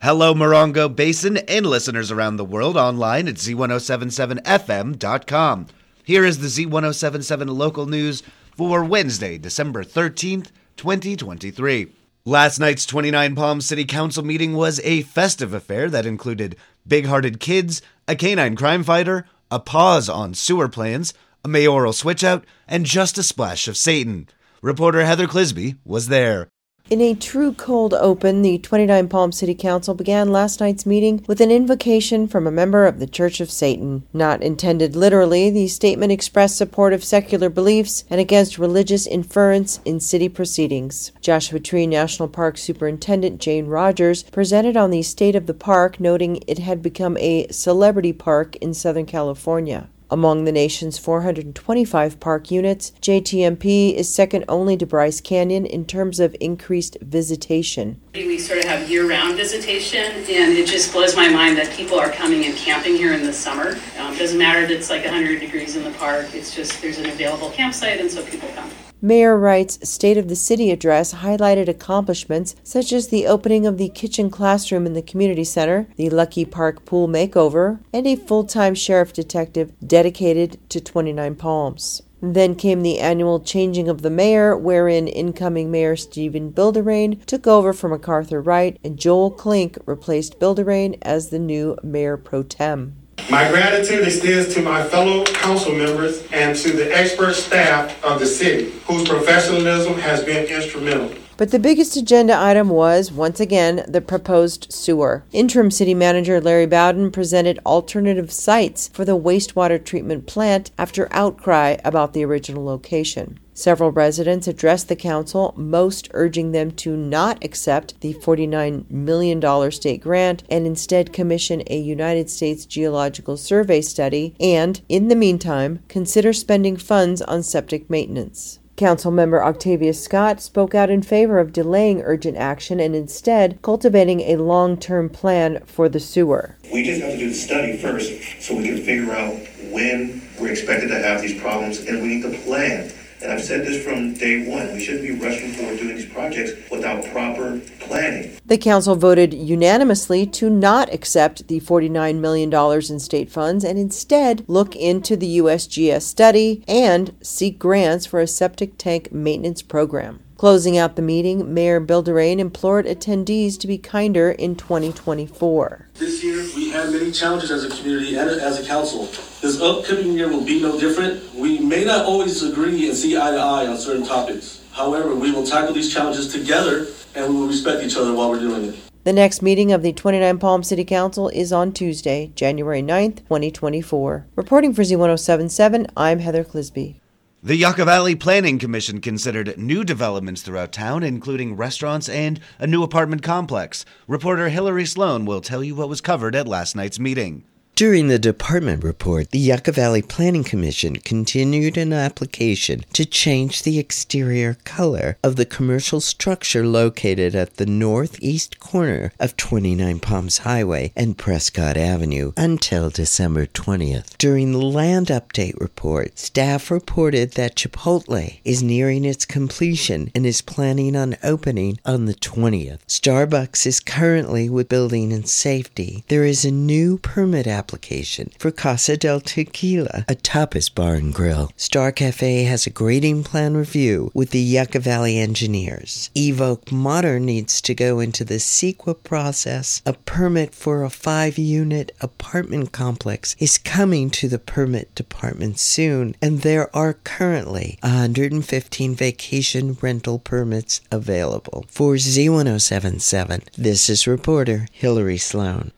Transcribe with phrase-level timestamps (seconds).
[0.00, 5.66] Hello, Morongo Basin and listeners around the world online at Z1077FM.com.
[6.04, 8.22] Here is the Z1077 local news
[8.56, 11.88] for Wednesday, December 13th, 2023.
[12.24, 16.54] Last night's 29 Palm City Council meeting was a festive affair that included
[16.86, 21.12] big hearted kids, a canine crime fighter, a pause on sewer plans,
[21.42, 24.28] a mayoral switchout, and just a splash of Satan.
[24.62, 26.48] Reporter Heather Clisby was there.
[26.90, 31.38] In a true cold open, the 29 Palm City Council began last night's meeting with
[31.42, 34.04] an invocation from a member of the Church of Satan.
[34.14, 40.00] Not intended literally, the statement expressed support of secular beliefs and against religious inference in
[40.00, 41.12] city proceedings.
[41.20, 46.42] Joshua Tree National Park Superintendent Jane Rogers presented on the state of the park, noting
[46.46, 49.90] it had become a celebrity park in Southern California.
[50.10, 56.18] Among the nation's 425 park units, JTNP is second only to Bryce Canyon in terms
[56.18, 58.00] of increased visitation.
[58.26, 61.98] We sort of have year round visitation, and it just blows my mind that people
[62.00, 63.78] are coming and camping here in the summer.
[63.98, 67.06] Um, doesn't matter if it's like 100 degrees in the park, it's just there's an
[67.06, 68.70] available campsite, and so people come.
[69.00, 73.88] Mayor Wright's State of the City address highlighted accomplishments such as the opening of the
[73.90, 78.74] kitchen classroom in the community center, the Luckie Park pool makeover, and a full time
[78.74, 82.02] sheriff detective dedicated to 29 Palms.
[82.20, 87.72] Then came the annual changing of the mayor, wherein incoming Mayor Steven Bilderain took over
[87.72, 92.96] from MacArthur Wright and Joel Klink replaced Bilderain as the new mayor pro tem.
[93.30, 98.26] My gratitude extends to my fellow council members and to the expert staff of the
[98.26, 101.12] city, whose professionalism has been instrumental.
[101.38, 105.22] But the biggest agenda item was, once again, the proposed sewer.
[105.30, 111.76] Interim City Manager Larry Bowden presented alternative sites for the wastewater treatment plant after outcry
[111.84, 113.38] about the original location.
[113.54, 120.00] Several residents addressed the council, most urging them to not accept the $49 million state
[120.00, 126.32] grant and instead commission a United States Geological Survey study and, in the meantime, consider
[126.32, 128.58] spending funds on septic maintenance.
[128.78, 134.20] Council member Octavia Scott spoke out in favor of delaying urgent action and instead cultivating
[134.20, 136.56] a long term plan for the sewer.
[136.72, 139.36] We just have to do the study first so we can figure out
[139.72, 143.66] when we're expected to have these problems and we need to plan and I've said
[143.66, 148.36] this from day one, we shouldn't be rushing forward doing these projects without proper planning.
[148.46, 154.44] The council voted unanimously to not accept the $49 million in state funds and instead
[154.48, 160.20] look into the USGS study and seek grants for a septic tank maintenance program.
[160.38, 165.88] Closing out the meeting, Mayor Bilderain implored attendees to be kinder in 2024.
[165.94, 166.57] This year, we
[166.90, 169.06] many challenges as a community and as a council.
[169.40, 171.34] This upcoming year will be no different.
[171.34, 174.62] We may not always agree and see eye to eye on certain topics.
[174.72, 178.40] However, we will tackle these challenges together and we will respect each other while we're
[178.40, 178.76] doing it.
[179.04, 184.26] The next meeting of the 29 Palm City Council is on Tuesday, January 9th, 2024.
[184.36, 187.00] Reporting for Z1077, I'm Heather Clisby.
[187.40, 192.82] The Yucca Valley Planning Commission considered new developments throughout town, including restaurants and a new
[192.82, 193.84] apartment complex.
[194.08, 197.44] Reporter Hillary Sloan will tell you what was covered at last night's meeting.
[197.78, 203.78] During the department report, the Yucca Valley Planning Commission continued an application to change the
[203.78, 210.92] exterior color of the commercial structure located at the northeast corner of 29 Palms Highway
[210.96, 214.18] and Prescott Avenue until December 20th.
[214.18, 220.42] During the land update report, staff reported that Chipotle is nearing its completion and is
[220.42, 222.80] planning on opening on the 20th.
[222.88, 226.02] Starbucks is currently with building and safety.
[226.08, 231.12] There is a new permit application application for Casa del Tequila, a tapas bar and
[231.12, 231.52] grill.
[231.54, 236.08] Star Cafe has a grading plan review with the Yucca Valley engineers.
[236.16, 239.82] Evoke Modern needs to go into the CEQA process.
[239.84, 246.14] A permit for a five unit apartment complex is coming to the permit department soon,
[246.22, 251.66] and there are currently 115 vacation rental permits available.
[251.68, 255.72] For Z1077, this is reporter Hillary Sloan.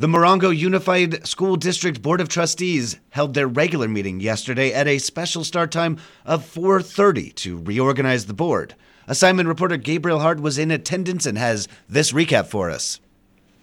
[0.00, 4.98] The Morongo Unified School District Board of Trustees held their regular meeting yesterday at a
[4.98, 8.76] special start time of 4:30 to reorganize the board.
[9.08, 13.00] Assignment reporter Gabriel Hart was in attendance and has this recap for us.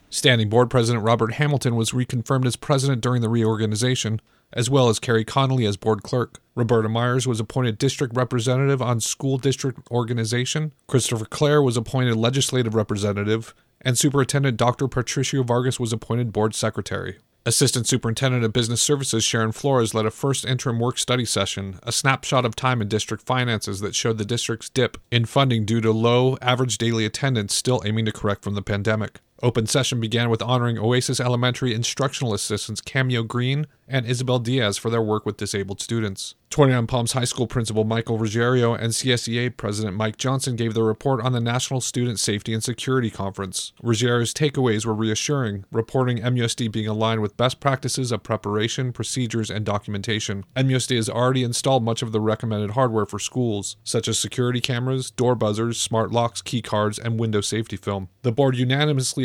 [0.10, 4.20] Standing Board President Robert Hamilton was reconfirmed as president during the reorganization,
[4.52, 6.42] as well as Carrie Connolly as board clerk.
[6.54, 10.74] Roberta Myers was appointed district representative on school district organization.
[10.88, 14.88] Christopher Clare was appointed legislative representative, and Superintendent Dr.
[14.88, 17.18] Patricio Vargas was appointed board secretary.
[17.48, 21.92] Assistant Superintendent of Business Services Sharon Flores led a first interim work study session, a
[21.92, 25.92] snapshot of time in district finances that showed the district's dip in funding due to
[25.92, 29.20] low average daily attendance still aiming to correct from the pandemic.
[29.44, 34.90] Open session began with honoring Oasis Elementary instructional assistants Cameo Green and Isabel Diaz for
[34.90, 36.36] their work with disabled students.
[36.52, 41.20] 29 Palms High School Principal Michael Ruggiero and CSEA President Mike Johnson gave their report
[41.22, 43.74] on the National Student Safety and Security Conference.
[43.84, 49.66] Ruggiero's takeaways were reassuring, reporting MUSD being aligned with best practices of preparation, procedures, and
[49.66, 50.46] documentation.
[50.56, 55.12] MUSD has already installed much of the recommended hardware for schools, such as security cameras,
[55.12, 58.08] door buzzers, smart locks, key cards, and window safety film.
[58.22, 58.56] The board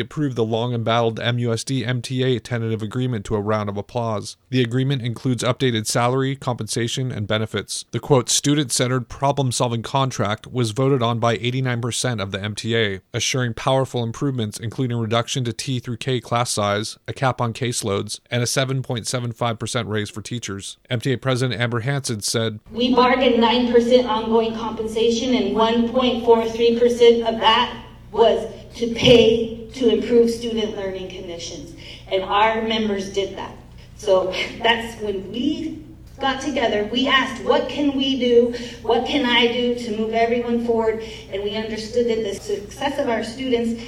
[0.00, 4.37] approved the long embattled MUSD MTA tentative agreement to a round of applause.
[4.49, 7.85] The agreement includes updated salary, compensation, and benefits.
[7.91, 13.00] The quote, student centered problem solving contract was voted on by 89% of the MTA,
[13.12, 18.20] assuring powerful improvements, including reduction to T through K class size, a cap on caseloads,
[18.31, 20.79] and a 7.75% raise for teachers.
[20.91, 28.53] MTA President Amber Hanson said, We bargained 9% ongoing compensation, and 1.43% of that was
[28.77, 31.75] to pay to improve student learning conditions.
[32.11, 33.57] And our members did that.
[33.97, 35.85] So that's when we
[36.19, 38.55] got together, we asked, what can we do?
[38.83, 41.03] What can I do to move everyone forward?
[41.33, 43.83] And we understood that the success of our students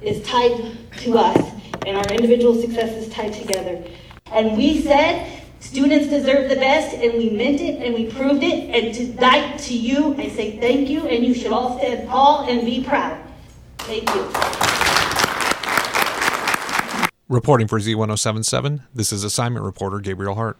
[0.00, 1.52] is tied to us,
[1.86, 3.82] and our individual success is tied together.
[4.32, 8.70] And we said, students deserve the best, and we meant it, and we proved it.
[8.74, 12.64] And tonight, to you, I say thank you, and you should all stand tall and
[12.64, 13.17] be proud.
[13.88, 14.20] Thank you.
[17.26, 20.58] Reporting for Z1077, this is assignment reporter Gabriel Hart.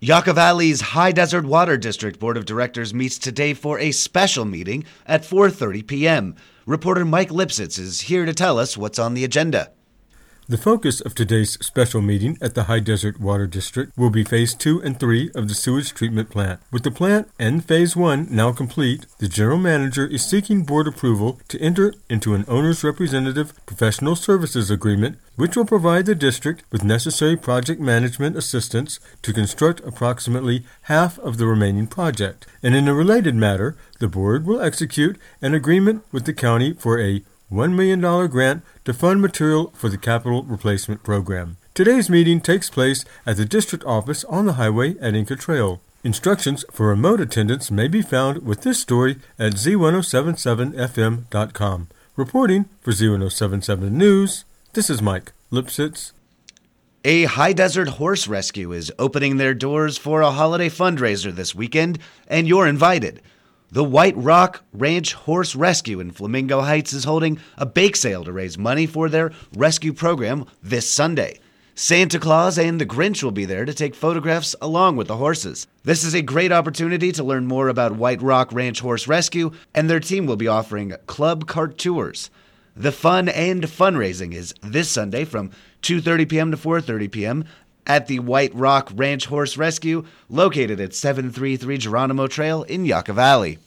[0.00, 4.84] Yucca Valley's High Desert Water District Board of Directors meets today for a special meeting
[5.06, 6.34] at 4:30 p.m.
[6.64, 9.72] Reporter Mike Lipsitz is here to tell us what's on the agenda.
[10.46, 14.52] The focus of today's special meeting at the High Desert Water District will be Phase
[14.52, 16.60] 2 and 3 of the sewage treatment plant.
[16.70, 21.40] With the plant and Phase 1 now complete, the General Manager is seeking board approval
[21.48, 26.84] to enter into an owner's representative professional services agreement which will provide the district with
[26.84, 32.46] necessary project management assistance to construct approximately half of the remaining project.
[32.62, 37.00] And in a related matter, the board will execute an agreement with the county for
[37.00, 41.56] a $1 million grant to fund material for the capital replacement program.
[41.74, 45.80] Today's meeting takes place at the district office on the highway at Inca Trail.
[46.04, 51.88] Instructions for remote attendance may be found with this story at z1077fm.com.
[52.16, 54.44] Reporting for Z1077 News,
[54.74, 56.12] this is Mike Lipsitz.
[57.04, 61.98] A high desert horse rescue is opening their doors for a holiday fundraiser this weekend,
[62.28, 63.20] and you're invited.
[63.72, 68.30] The White Rock Ranch Horse Rescue in Flamingo Heights is holding a bake sale to
[68.30, 71.40] raise money for their rescue program this Sunday.
[71.74, 75.66] Santa Claus and the Grinch will be there to take photographs along with the horses.
[75.82, 79.90] This is a great opportunity to learn more about White Rock Ranch Horse Rescue, and
[79.90, 82.30] their team will be offering club cart tours.
[82.76, 85.50] The fun and fundraising is this Sunday from
[85.82, 86.50] 2:30 p.m.
[86.52, 87.44] to 4:30 p.m.
[87.86, 93.58] at the White Rock Ranch Horse Rescue, located at 733 Geronimo Trail in Yucca Valley.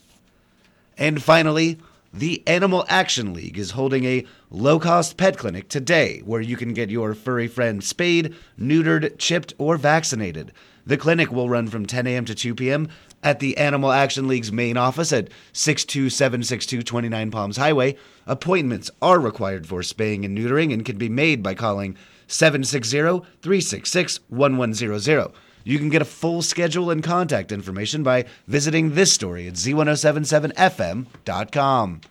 [0.97, 1.77] And finally,
[2.13, 6.73] the Animal Action League is holding a low cost pet clinic today where you can
[6.73, 10.51] get your furry friend spayed, neutered, chipped, or vaccinated.
[10.85, 12.25] The clinic will run from 10 a.m.
[12.25, 12.87] to 2 p.m.
[13.21, 17.97] at the Animal Action League's main office at 62762 29 Palms Highway.
[18.25, 21.97] Appointments are required for spaying and neutering and can be made by calling
[22.27, 22.98] 760
[23.41, 25.31] 366 1100.
[25.63, 32.01] You can get a full schedule and contact information by visiting this story at z1077fm.com.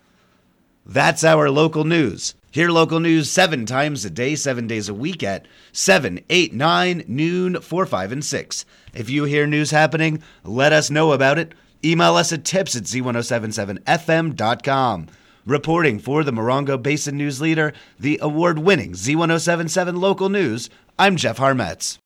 [0.84, 2.34] That's our local news.
[2.50, 7.04] Hear local news seven times a day, seven days a week at 7, 8, 9,
[7.06, 8.64] noon, 4, 5, and 6.
[8.94, 11.52] If you hear news happening, let us know about it.
[11.84, 15.08] Email us at tips at z1077fm.com.
[15.46, 21.38] Reporting for the Morongo Basin News Leader, the award winning Z1077 Local News, I'm Jeff
[21.38, 21.98] Harmetz.